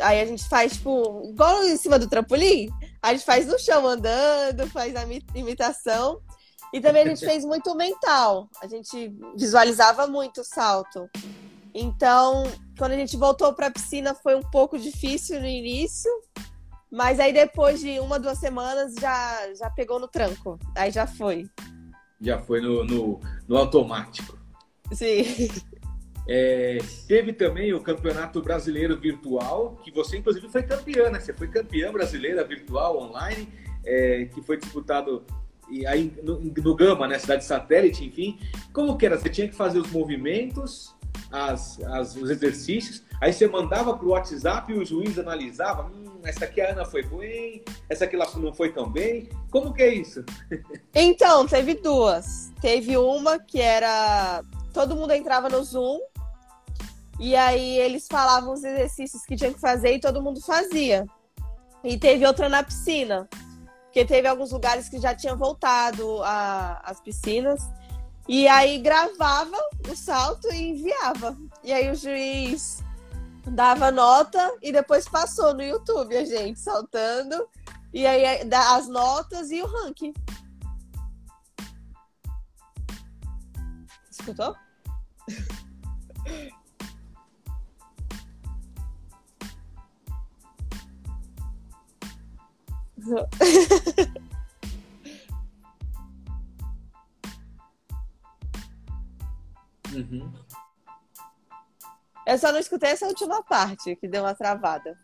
[0.00, 2.68] Aí a gente faz, tipo, igual em cima do trampolim,
[3.00, 6.20] a gente faz no chão andando, faz a imitação.
[6.72, 8.48] E também a gente fez muito mental.
[8.60, 11.08] A gente visualizava muito o salto.
[11.74, 12.44] Então,
[12.78, 16.10] quando a gente voltou para a piscina foi um pouco difícil no início,
[16.90, 20.58] mas aí depois de uma, duas semanas já, já pegou no tranco.
[20.76, 21.46] Aí já foi.
[22.20, 24.38] Já foi no, no, no automático.
[24.92, 25.24] Sim.
[26.28, 31.18] É, teve também o Campeonato Brasileiro Virtual, que você inclusive foi campeã, né?
[31.18, 33.48] Você foi campeã brasileira virtual online,
[33.84, 35.24] é, que foi disputado
[35.86, 37.18] aí no, no Gama, né?
[37.18, 38.38] Cidade satélite, enfim.
[38.72, 39.18] Como que era?
[39.18, 40.94] Você tinha que fazer os movimentos
[41.32, 46.20] as, as, os exercícios, aí você mandava para o WhatsApp e o juiz analisava, hum,
[46.24, 49.28] essa aqui a Ana foi bem, essa aqui ela não foi tão bem.
[49.50, 50.24] Como que é isso?
[50.94, 52.52] Então, teve duas.
[52.60, 54.42] Teve uma que era.
[54.74, 55.98] Todo mundo entrava no Zoom
[57.18, 61.06] e aí eles falavam os exercícios que tinham que fazer e todo mundo fazia.
[61.82, 63.28] E teve outra na piscina.
[63.84, 67.60] Porque teve alguns lugares que já tinham voltado a, as piscinas.
[68.28, 69.56] E aí gravava
[69.90, 71.36] o salto e enviava.
[71.62, 72.82] E aí o juiz
[73.44, 77.48] dava nota e depois passou no YouTube a gente saltando.
[77.92, 80.14] E aí as notas e o ranking.
[84.10, 84.54] Escutou?
[99.94, 100.32] Uhum.
[102.26, 104.98] Eu só não escutei essa última parte, que deu uma travada.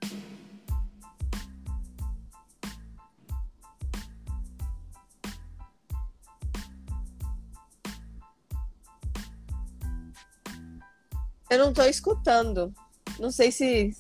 [11.51, 12.73] Eu não tô escutando.
[13.19, 13.91] Não sei se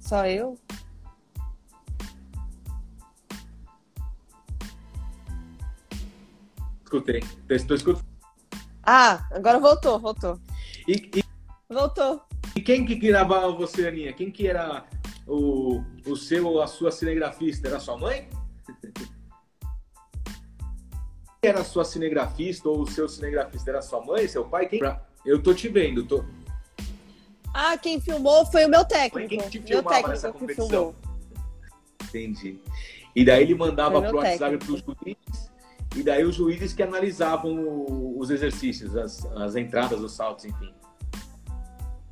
[0.00, 0.58] só eu.
[6.84, 7.22] Escutei.
[7.48, 8.09] Estou escutando.
[8.82, 10.40] Ah, agora voltou, voltou.
[10.88, 11.24] E, e,
[11.72, 12.22] Voltou.
[12.56, 14.12] e quem que gravava você, Aninha?
[14.12, 14.84] Quem que era
[15.26, 17.68] o, o seu ou a sua cinegrafista?
[17.68, 18.28] Era sua mãe?
[21.40, 23.70] Quem era a sua cinegrafista ou o seu cinegrafista?
[23.70, 24.66] Era sua mãe, seu pai?
[24.66, 24.80] Quem?
[25.24, 26.04] Eu tô te vendo.
[26.04, 26.24] Tô...
[27.54, 29.28] Ah, quem filmou foi o meu técnico.
[29.28, 30.68] Quem que te meu nessa técnico que competição?
[30.68, 30.94] filmou.
[32.04, 32.58] Entendi.
[33.14, 34.82] E daí ele mandava pro WhatsApp técnico.
[34.82, 35.50] pros juízes,
[35.96, 40.72] e daí os juízes que analisavam o- os exercícios, as, as entradas, os saltos, enfim.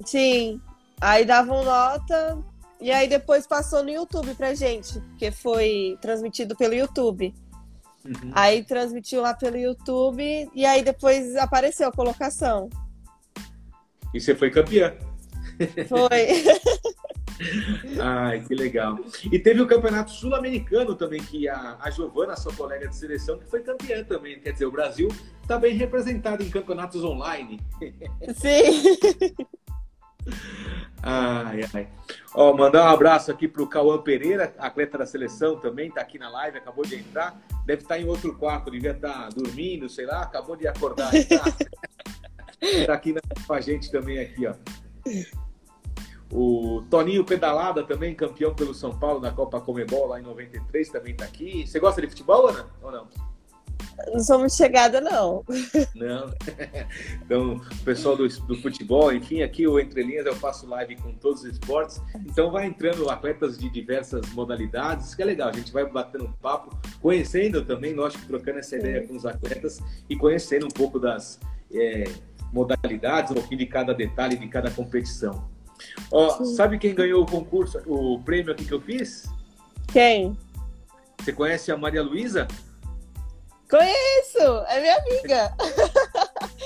[0.04, 0.60] Sim.
[1.00, 2.42] Aí davam nota.
[2.80, 7.34] E aí depois passou no YouTube pra gente, porque foi transmitido pelo YouTube.
[8.04, 8.30] Uhum.
[8.32, 12.70] Aí transmitiu lá pelo YouTube e aí depois apareceu a colocação.
[14.14, 14.94] E você foi campeã.
[15.88, 16.44] Foi.
[18.00, 18.98] Ai, que legal.
[19.30, 23.46] E teve o campeonato sul-americano também, que a, a Giovana, sua colega de seleção, que
[23.46, 24.40] foi campeã também.
[24.40, 25.08] Quer dizer, o Brasil
[25.42, 27.60] está bem representado em campeonatos online.
[28.36, 29.34] Sim.
[31.02, 31.88] Ai, ai.
[32.34, 36.28] Ó, mandar um abraço aqui pro Cauã Pereira, atleta da seleção também, tá aqui na
[36.28, 37.40] live, acabou de entrar.
[37.64, 41.10] Deve estar em outro quarto, devia estar dormindo, sei lá, acabou de acordar.
[41.10, 41.44] Tá,
[42.86, 44.54] tá aqui na- com a gente também aqui, ó.
[46.30, 51.14] O Toninho Pedalada também, campeão pelo São Paulo na Copa Comebol lá em 93, também
[51.14, 51.66] tá aqui.
[51.66, 52.66] Você gosta de futebol, Ana?
[52.82, 53.08] Ou não?
[54.12, 55.44] Não sou muito chegada, não.
[55.94, 56.32] Não.
[57.22, 61.12] Então, o pessoal do, do futebol, enfim, aqui o Entre Linhas eu faço live com
[61.12, 62.00] todos os esportes.
[62.26, 65.50] Então vai entrando atletas de diversas modalidades, que é legal.
[65.50, 69.80] A gente vai batendo um papo, conhecendo também, lógico, trocando essa ideia com os atletas
[70.08, 71.38] e conhecendo um pouco das
[71.74, 72.04] é,
[72.50, 75.57] modalidades, um pouquinho de cada detalhe de cada competição.
[76.10, 79.28] Ó, sabe quem ganhou o concurso, o prêmio aqui que eu fiz?
[79.92, 80.36] Quem?
[81.18, 82.46] Você conhece a Maria Luísa?
[83.68, 84.64] Conheço!
[84.68, 85.54] É minha amiga.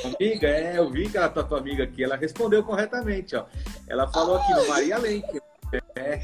[0.05, 2.05] Amiga, é, eu vi que ela tá tua amiga aqui.
[2.05, 3.45] Ela respondeu corretamente, ó.
[3.89, 5.41] Ela falou aqui no Maria Lenk.
[5.97, 6.19] É,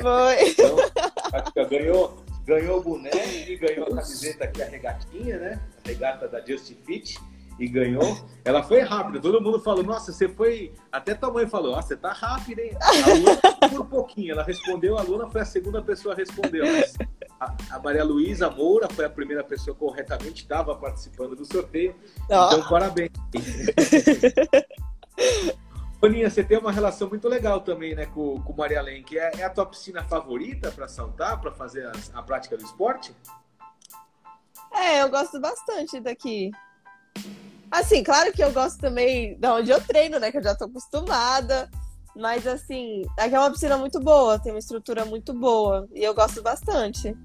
[0.00, 0.50] Foi.
[0.50, 3.10] então, ganhou, ganhou o boné
[3.46, 5.60] e ganhou a camiseta aqui, a regatinha, né?
[5.84, 7.18] A regata da Just Fit.
[7.58, 8.16] E ganhou.
[8.44, 9.20] Ela foi rápida.
[9.20, 10.72] Todo mundo falou, nossa, você foi.
[10.92, 12.76] Até tua mãe falou, ah, você tá rápida, hein?
[12.80, 13.36] A Luna
[13.70, 14.32] por pouquinho.
[14.32, 16.88] Ela respondeu, a Luna foi a segunda pessoa a responder.
[17.40, 21.94] A, a Maria Luísa Moura foi a primeira pessoa corretamente, estava participando do sorteio.
[22.24, 23.10] Então, parabéns.
[26.00, 29.18] Boninha, você tem uma relação muito legal também, né, com, com Maria Lenk.
[29.18, 33.12] É, é a tua piscina favorita para saltar, para fazer as- a prática do esporte?
[34.72, 36.52] É, eu gosto bastante daqui.
[37.70, 40.30] Assim, claro que eu gosto também de onde eu treino, né?
[40.30, 41.70] Que eu já tô acostumada.
[42.16, 45.86] Mas assim, aqui é uma piscina muito boa, tem uma estrutura muito boa.
[45.94, 47.16] E eu gosto bastante.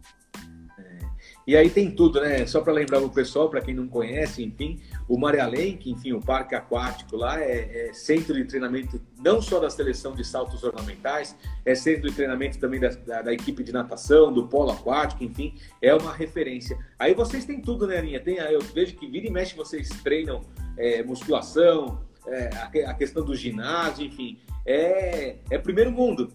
[1.45, 2.45] E aí tem tudo, né?
[2.47, 4.79] Só para lembrar o pessoal, para quem não conhece, enfim,
[5.09, 9.59] o Maria Lenk, enfim, o parque aquático lá é, é centro de treinamento não só
[9.59, 13.73] da seleção de saltos ornamentais, é centro de treinamento também da, da, da equipe de
[13.73, 16.77] natação, do polo aquático, enfim, é uma referência.
[16.97, 18.21] Aí vocês têm tudo, né, Aninha?
[18.21, 20.41] Tem, eu vejo que vira e mexe vocês treinam
[20.77, 26.31] é, musculação, é, a, que- a questão do ginásio, enfim, é, é primeiro mundo.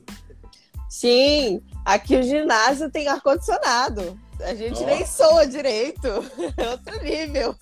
[0.89, 4.19] Sim, aqui o ginásio tem ar-condicionado.
[4.45, 6.09] A gente nem soa direito.
[6.57, 7.55] É outro nível.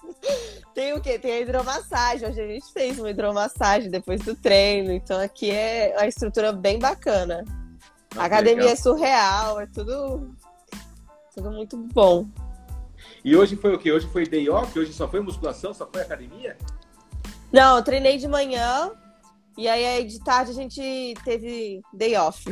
[0.75, 1.19] Tem o quê?
[1.19, 2.29] Tem a hidromassagem.
[2.29, 4.93] Hoje a gente fez uma hidromassagem depois do treino.
[4.93, 7.45] Então aqui é uma estrutura bem bacana.
[8.17, 8.73] Ah, A academia legal.
[8.73, 10.35] é surreal, é tudo,
[11.35, 12.27] tudo muito bom.
[13.25, 13.91] E hoje foi o quê?
[13.93, 14.79] Hoje foi day off?
[14.79, 15.75] Hoje só foi musculação?
[15.75, 16.57] Só foi academia?
[17.53, 18.91] Não, eu treinei de manhã
[19.57, 22.45] e aí aí de tarde a gente teve day off.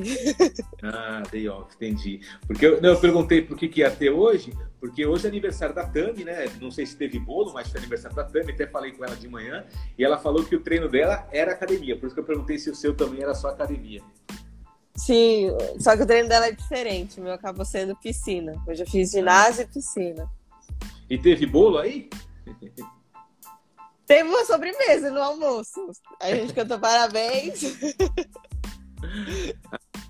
[0.83, 2.21] Ah, day off, entendi.
[2.47, 5.75] Porque eu, não, eu perguntei por que, que ia ter hoje, porque hoje é aniversário
[5.75, 6.45] da Tami, né?
[6.61, 9.29] Não sei se teve bolo, mas foi aniversário da Tami, até falei com ela de
[9.29, 9.64] manhã,
[9.99, 12.69] e ela falou que o treino dela era academia, por isso que eu perguntei se
[12.71, 14.03] o seu também era só academia.
[14.97, 15.49] Sim,
[15.81, 17.19] só que o treino dela é diferente.
[17.19, 18.53] O meu acabou sendo piscina.
[18.67, 20.31] Hoje eu fiz ginásio e piscina.
[21.11, 22.09] E teve bolo aí?
[24.07, 25.90] Teve uma sobremesa no almoço.
[26.21, 27.62] A gente cantou parabéns.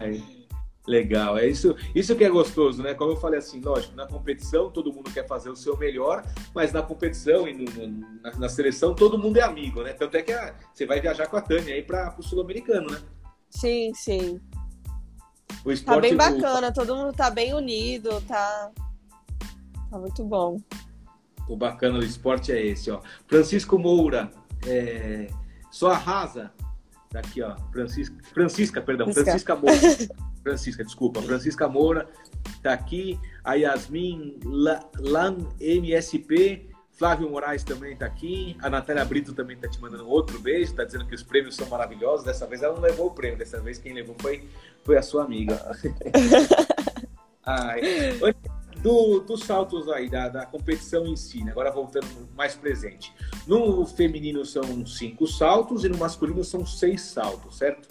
[0.01, 0.45] Aí.
[0.87, 2.93] Legal, é isso, isso que é gostoso, né?
[2.93, 6.23] Como eu falei assim, lógico, na competição todo mundo quer fazer o seu melhor,
[6.55, 7.65] mas na competição e no,
[8.21, 9.95] na, na, seleção todo mundo é amigo, né?
[9.95, 13.01] Tanto é que a, você vai viajar com a Tânia aí para o sul-americano, né?
[13.49, 14.39] Sim, sim.
[15.65, 16.73] O esporte, tá bem bacana, o...
[16.75, 18.71] todo mundo tá bem unido, tá,
[19.91, 20.59] tá muito bom.
[21.49, 23.01] O bacana do esporte é esse, ó.
[23.27, 24.31] Francisco Moura,
[24.67, 25.29] é...
[25.71, 26.53] só arrasa.
[27.11, 27.57] Tá aqui, ó.
[27.73, 30.25] Francisca, Francisca perdão, Francisca, Francisca Moura.
[30.43, 32.07] Francisca, desculpa, Francisca Moura
[32.57, 39.57] está aqui, a Yasmin Lan MSP, Flávio Moraes também está aqui, a Natália Brito também
[39.57, 42.25] está te mandando outro beijo, está dizendo que os prêmios são maravilhosos.
[42.25, 44.49] Dessa vez ela não levou o prêmio, dessa vez quem levou foi,
[44.85, 45.61] foi a sua amiga.
[47.45, 47.81] Ai.
[48.85, 51.53] Do, dos saltos aí, da, da competição em si, né?
[51.53, 53.15] agora voltando mais presente.
[53.47, 57.89] No feminino são cinco saltos e no masculino são seis saltos, certo?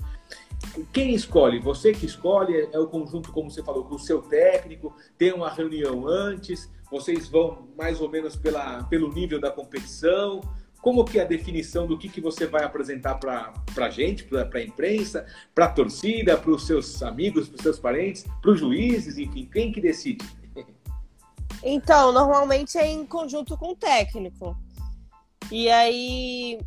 [0.94, 1.58] Quem escolhe?
[1.58, 2.70] Você que escolhe?
[2.72, 4.96] É o conjunto, como você falou, com o seu técnico?
[5.18, 6.70] Tem uma reunião antes?
[6.92, 10.42] Vocês vão mais ou menos pela, pelo nível da competição?
[10.80, 14.60] Como que é a definição do que, que você vai apresentar para a gente, para
[14.60, 15.26] a imprensa,
[15.56, 19.50] para a torcida, para os seus amigos, para os seus parentes, para os juízes, enfim,
[19.52, 20.24] quem que decide?
[21.64, 24.56] Então, normalmente é em conjunto com o técnico.
[25.50, 26.60] E aí,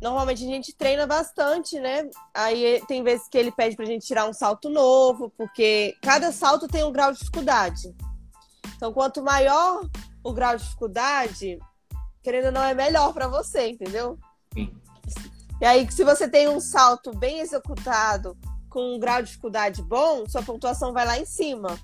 [0.00, 2.10] normalmente a gente treina bastante, né?
[2.34, 6.66] Aí tem vezes que ele pede pra gente tirar um salto novo, porque cada salto
[6.66, 7.94] tem um grau de dificuldade.
[8.76, 9.88] Então, quanto maior
[10.24, 11.58] o grau de dificuldade,
[12.22, 14.18] querendo ou não, é melhor para você, entendeu?
[14.52, 14.74] Sim.
[15.60, 18.36] E aí, se você tem um salto bem executado,
[18.68, 21.78] com um grau de dificuldade bom, sua pontuação vai lá em cima.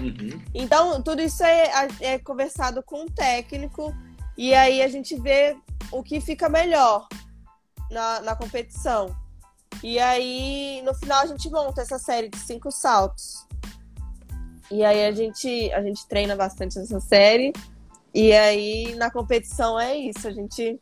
[0.00, 0.40] Uhum.
[0.54, 3.94] Então, tudo isso é, é conversado com o técnico,
[4.36, 5.56] e aí a gente vê
[5.90, 7.06] o que fica melhor
[7.90, 9.14] na, na competição.
[9.82, 13.46] E aí, no final, a gente monta essa série de cinco saltos.
[14.70, 17.52] E aí a gente, a gente treina bastante essa série.
[18.14, 20.26] E aí, na competição, é isso.
[20.26, 20.78] A gente.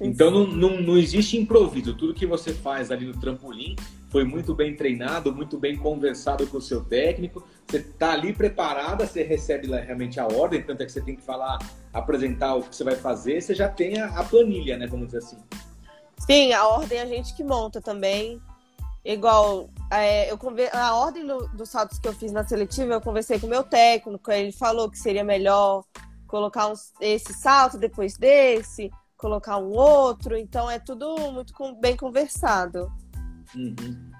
[0.00, 1.94] Então não, não, não existe improviso.
[1.94, 3.74] Tudo que você faz ali no trampolim
[4.12, 7.42] foi muito bem treinado, muito bem conversado com o seu técnico.
[7.66, 11.22] Você está ali preparada, você recebe realmente a ordem, tanto é que você tem que
[11.22, 11.58] falar,
[11.94, 14.86] apresentar o que você vai fazer, você já tem a, a planilha, né?
[14.86, 15.38] Vamos dizer assim.
[16.18, 18.38] Sim, a ordem a gente que monta também.
[19.02, 20.38] Igual, é, eu
[20.74, 23.64] a ordem do, dos saltos que eu fiz na seletiva, eu conversei com o meu
[23.64, 25.84] técnico, ele falou que seria melhor
[26.28, 32.92] colocar um, esse salto depois desse, colocar um outro, então é tudo muito bem conversado.
[33.54, 34.12] Uhum.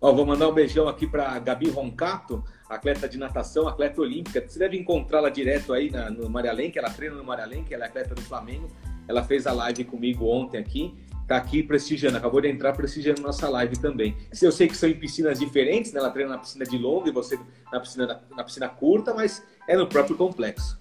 [0.00, 4.44] Ó, vou mandar um beijão aqui para Gabi Roncato, atleta de natação, atleta olímpica.
[4.46, 7.84] Você deve encontrá-la direto aí na, no Maria Lenk, ela treina no Maria Lenk, ela
[7.84, 8.68] é atleta do Flamengo.
[9.08, 10.94] Ela fez a live comigo ontem aqui,
[11.26, 14.16] tá aqui prestigiando, acabou de entrar prestigiando nossa live também.
[14.40, 15.98] Eu sei que são em piscinas diferentes, né?
[15.98, 17.38] Ela treina na piscina de longa e você
[17.72, 20.78] na piscina, na, na piscina curta, mas é no próprio complexo.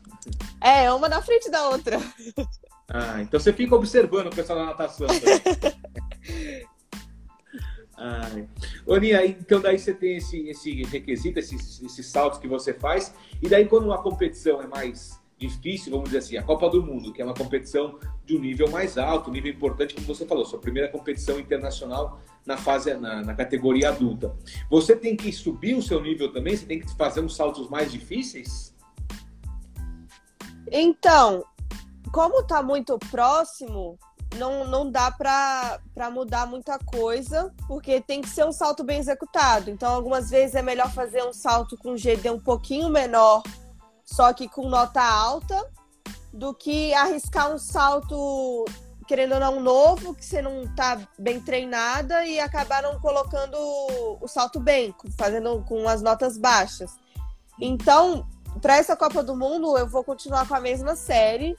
[0.61, 1.99] É, uma na frente da outra.
[2.89, 5.07] Ah, então você fica observando o pessoal da natação.
[7.97, 8.47] Ai.
[8.85, 13.49] Oninha, então daí você tem esse, esse requisito, esses, esses saltos que você faz, e
[13.49, 17.21] daí quando uma competição é mais difícil, vamos dizer assim, a Copa do Mundo, que
[17.21, 20.59] é uma competição de um nível mais alto, um nível importante, como você falou, sua
[20.59, 24.35] primeira competição internacional na fase, na, na categoria adulta.
[24.69, 26.55] Você tem que subir o seu nível também?
[26.55, 28.75] Você tem que fazer uns saltos mais difíceis?
[30.71, 31.43] Então,
[32.11, 33.97] como está muito próximo,
[34.35, 35.79] não, não dá para
[36.11, 39.69] mudar muita coisa, porque tem que ser um salto bem executado.
[39.69, 43.41] Então, algumas vezes é melhor fazer um salto com GD um pouquinho menor,
[44.03, 45.69] só que com nota alta,
[46.31, 48.65] do que arriscar um salto,
[49.07, 53.57] querendo ou não, novo, que você não está bem treinada e acabar não colocando
[54.21, 56.91] o salto bem, fazendo com as notas baixas.
[57.59, 58.27] Então,
[58.61, 61.57] para essa Copa do Mundo, eu vou continuar com a mesma série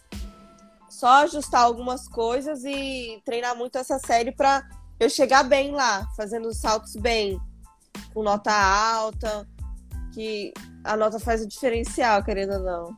[0.88, 4.66] só ajustar algumas coisas e treinar muito essa série para
[4.98, 7.40] eu chegar bem lá, fazendo os saltos bem,
[8.12, 9.46] com nota alta,
[10.12, 10.52] que
[10.82, 12.96] a nota faz o diferencial, querendo ou não.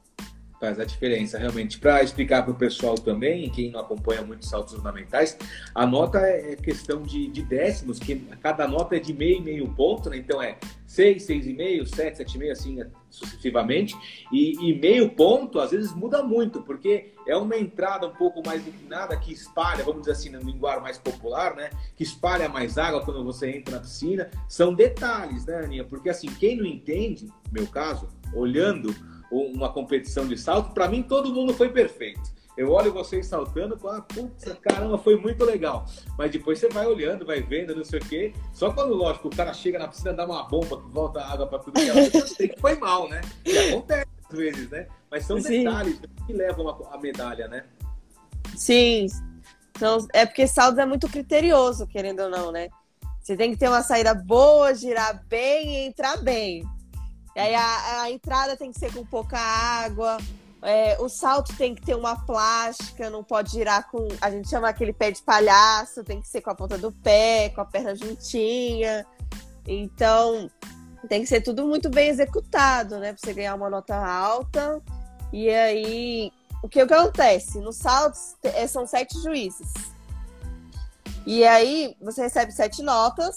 [0.60, 1.78] Faz a diferença, realmente.
[1.78, 5.36] Para explicar para o pessoal também, quem não acompanha muitos saltos fundamentais,
[5.74, 9.68] a nota é questão de, de décimos, que cada nota é de meio e meio
[9.74, 10.18] ponto, né?
[10.18, 10.58] Então é
[10.90, 13.94] 6, 6,5, 7, 7,5, assim sucessivamente.
[14.32, 18.66] E, e, meio ponto, às vezes, muda muito, porque é uma entrada um pouco mais
[18.66, 21.70] inclinada que espalha, vamos dizer assim, no linguagem mais popular, né?
[21.94, 24.32] Que espalha mais água quando você entra na piscina.
[24.48, 25.84] São detalhes, né, Aninha?
[25.84, 28.92] Porque, assim, quem não entende, meu caso, olhando
[29.30, 34.02] uma competição de salto, para mim todo mundo foi perfeito Eu olho vocês saltando, falo,
[34.02, 35.86] putz, caramba, foi muito legal.
[36.18, 38.34] Mas depois você vai olhando, vai vendo, não sei o quê.
[38.52, 41.58] Só quando, lógico, o cara chega na piscina, dá uma bomba que volta água para
[41.60, 43.22] tudo que ela eu sei que foi mal, né?
[43.46, 44.86] E acontece às vezes, né?
[45.10, 45.64] Mas são Sim.
[45.64, 47.64] detalhes que levam a, a medalha, né?
[48.54, 49.06] Sim.
[49.70, 52.68] Então, é porque saldos é muito criterioso, querendo ou não, né?
[53.22, 56.62] Você tem que ter uma saída boa, girar bem e entrar bem.
[57.34, 60.18] E aí a, a entrada tem que ser com pouca água,
[60.62, 64.06] é, o salto tem que ter uma plástica, não pode girar com.
[64.20, 67.50] A gente chama aquele pé de palhaço, tem que ser com a ponta do pé,
[67.50, 69.06] com a perna juntinha.
[69.66, 70.50] Então,
[71.08, 73.12] tem que ser tudo muito bem executado, né?
[73.12, 74.82] Pra você ganhar uma nota alta.
[75.32, 76.30] E aí,
[76.62, 77.58] o que acontece?
[77.60, 79.72] Nos saltos, é, são sete juízes.
[81.26, 83.36] E aí, você recebe sete notas,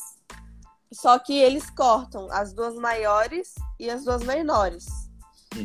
[0.91, 5.02] só que eles cortam as duas maiores e as duas menores.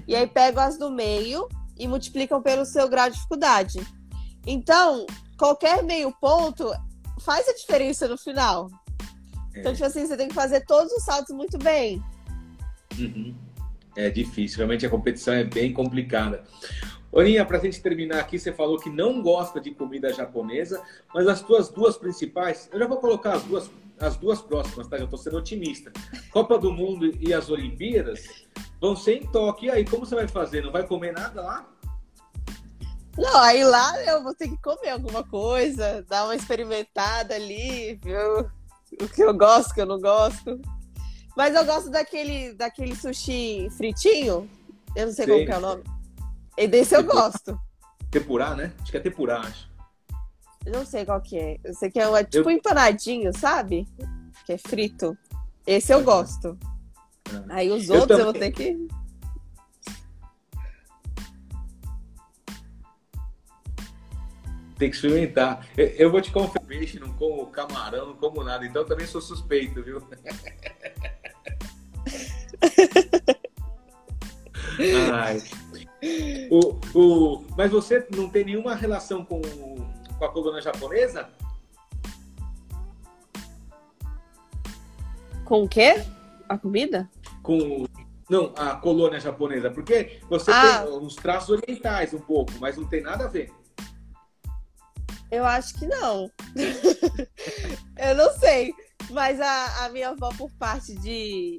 [0.07, 3.79] E aí pegam as do meio e multiplicam pelo seu grau de dificuldade.
[4.47, 5.07] Então,
[5.39, 6.71] qualquer meio ponto
[7.21, 8.69] faz a diferença no final.
[9.55, 9.61] É.
[9.61, 12.03] Então, tipo assim, você tem que fazer todos os saltos muito bem.
[12.99, 13.35] Uhum.
[13.97, 16.45] É difícil, realmente a competição é bem complicada.
[17.11, 20.83] Orinha, para a gente terminar aqui, você falou que não gosta de comida japonesa,
[21.13, 23.71] mas as tuas duas principais, eu já vou colocar as duas,
[24.01, 24.97] as duas próximas, tá?
[24.97, 25.93] Eu estou sendo otimista.
[26.31, 28.47] Copa do Mundo e as Olimpíadas,
[28.81, 29.69] vão ser em Tóquio.
[29.69, 30.63] E aí, como você vai fazer?
[30.63, 31.69] Não vai comer nada lá?
[33.17, 38.49] Não, aí lá eu vou ter que comer alguma coisa, dar uma experimentada ali, ver
[39.01, 40.61] o que eu gosto, o que eu não gosto.
[41.37, 44.49] Mas eu gosto daquele, daquele sushi fritinho.
[44.95, 45.47] Eu não sei, sei.
[45.47, 45.85] qual é o nome.
[46.57, 47.59] E desse eu gosto.
[48.11, 48.73] Tempurá, né?
[48.81, 49.68] Acho que é tempurá, acho.
[50.69, 51.59] Eu não sei qual que é.
[51.65, 52.57] Eu sei que é, tipo eu...
[52.57, 53.89] empanadinho, sabe?
[54.45, 55.17] Que é frito.
[55.67, 56.59] Esse eu gosto.
[57.49, 58.77] Aí os outros eu, eu vou ter que.
[64.77, 65.67] Tem que experimentar.
[65.75, 69.83] Eu vou te confessar, peixe, não como camarão, não como nada, então também sou suspeito,
[69.83, 70.07] viu?
[75.13, 75.43] Ai.
[76.51, 79.41] O, o, mas você não tem nenhuma relação com,
[80.19, 81.29] com a coluna japonesa?
[85.45, 86.05] Com o quê?
[86.49, 87.09] A comida?
[87.49, 87.87] com
[88.29, 90.83] não a colônia japonesa, porque você ah.
[90.83, 93.51] tem uns traços orientais um pouco, mas não tem nada a ver.
[95.31, 96.31] Eu acho que não.
[97.97, 98.75] eu não sei.
[99.11, 101.59] Mas a, a, minha avó, por parte de,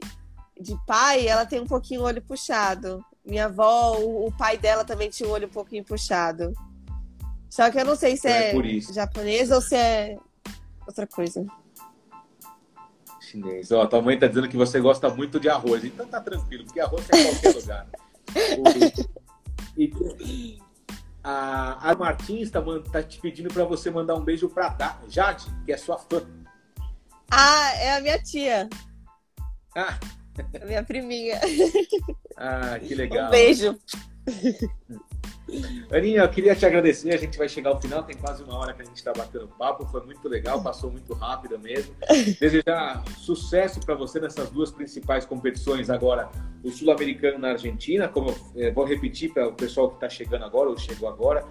[0.60, 3.04] de pai, ela tem um pouquinho o olho puxado.
[3.26, 6.54] Minha avó, o, o pai dela também tinha o olho um pouquinho puxado.
[7.50, 10.18] Só que eu não sei se é, é japonês ou se é
[10.88, 11.46] outra coisa
[13.30, 13.72] chinês.
[13.72, 15.84] Ó, tua mãe tá dizendo que você gosta muito de arroz.
[15.84, 17.88] Então tá tranquilo, porque arroz é em qualquer lugar.
[19.78, 20.60] E,
[21.24, 24.76] a, a Martins tá, tá te pedindo para você mandar um beijo pra
[25.08, 26.22] Jade, que é sua fã.
[27.32, 28.68] Ah, é a minha tia.
[29.76, 30.00] Ah.
[30.62, 31.40] A minha priminha.
[32.38, 33.28] Ah, que legal.
[33.28, 33.78] Um beijo.
[35.92, 37.14] Aninha, eu queria te agradecer.
[37.14, 39.48] A gente vai chegar ao final, tem quase uma hora que a gente está batendo
[39.48, 39.86] papo.
[39.88, 41.94] Foi muito legal, passou muito rápido mesmo.
[42.40, 46.30] Desejar sucesso para você nessas duas principais competições agora,
[46.64, 50.44] o Sul-Americano na Argentina, como eu é, vou repetir para o pessoal que está chegando
[50.44, 51.46] agora ou chegou agora,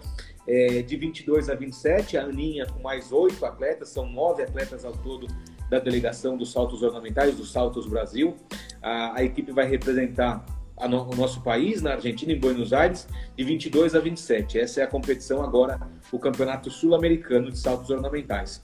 [0.46, 4.92] é, de 22 a 27, a Aninha com mais oito atletas, são nove atletas ao
[4.92, 5.26] todo
[5.68, 8.34] da delegação dos saltos ornamentais, dos Saltos Brasil.
[8.82, 10.44] A, a equipe vai representar
[10.86, 14.60] no, o nosso país, na Argentina, em Buenos Aires, de 22 a 27.
[14.60, 15.80] Essa é a competição agora,
[16.12, 18.62] o Campeonato Sul-Americano de Saltos Ornamentais.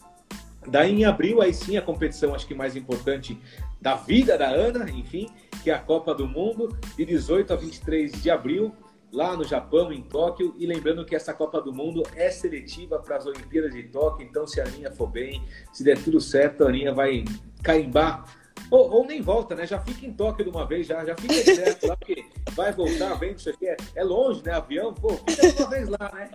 [0.67, 3.39] Daí em abril, aí sim a competição acho que mais importante
[3.81, 5.29] da vida da Ana, enfim,
[5.63, 8.75] que é a Copa do Mundo, de 18 a 23 de abril,
[9.13, 10.55] lá no Japão, em Tóquio.
[10.59, 14.47] E lembrando que essa Copa do Mundo é seletiva para as Olimpíadas de Tóquio, então
[14.47, 15.43] se a Aninha for bem,
[15.73, 17.25] se der tudo certo, a Aninha vai
[17.63, 18.25] carimbar
[18.71, 19.67] ou, ou, nem volta, né?
[19.67, 23.15] Já fica em Tóquio de uma vez, já, já fica certo lá, porque vai voltar,
[23.15, 24.53] vem, isso aqui é, é longe, né?
[24.53, 26.31] Avião, pô, fica de uma vez lá, né?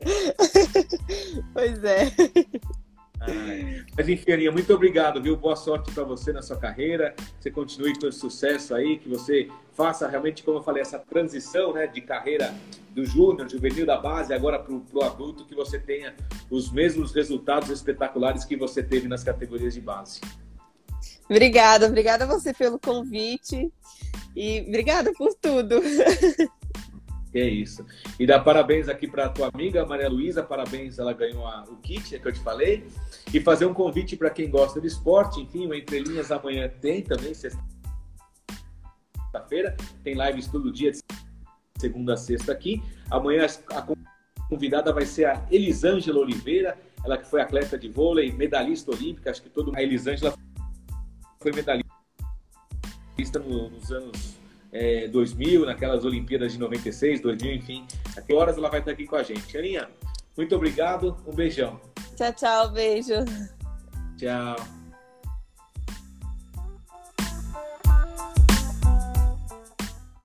[1.52, 2.10] Pois é.
[3.20, 3.84] Ai.
[3.96, 5.36] Mas enfim, Aninha, muito obrigado, viu?
[5.36, 7.14] Boa sorte para você na sua carreira.
[7.38, 11.74] Você continue com esse sucesso aí, que você faça realmente, como eu falei, essa transição
[11.74, 12.54] né, de carreira
[12.94, 16.14] do júnior, juvenil da base, agora para o adulto, que você tenha
[16.50, 20.20] os mesmos resultados espetaculares que você teve nas categorias de base.
[21.30, 23.72] Obrigada, obrigada a você pelo convite
[24.34, 25.80] e obrigada por tudo.
[27.32, 27.86] É isso.
[28.18, 32.18] E dá parabéns aqui para tua amiga Maria Luísa, parabéns, ela ganhou a, o kit
[32.18, 32.84] que eu te falei.
[33.32, 37.00] E fazer um convite para quem gosta de esporte, enfim, o Entre Linhas amanhã tem
[37.02, 37.76] também, sexta-feira,
[40.02, 40.98] tem lives todo dia, de
[41.78, 42.82] segunda a sexta aqui.
[43.08, 43.86] Amanhã a
[44.48, 49.40] convidada vai ser a Elisângela Oliveira, ela que foi atleta de vôlei, medalhista olímpica, acho
[49.40, 50.34] que todo a Elisângela
[51.42, 54.36] foi medalhista nos anos
[54.72, 57.86] é, 2000, naquelas Olimpíadas de 96, 2000, enfim.
[58.16, 59.56] A que horas ela vai estar aqui com a gente?
[59.56, 59.88] Aninha,
[60.36, 61.80] muito obrigado, um beijão.
[62.16, 63.24] Tchau, tchau, beijo.
[64.16, 64.79] Tchau.